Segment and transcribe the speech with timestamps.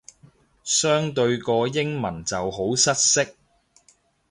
[0.63, 3.35] 相對個英文就好失色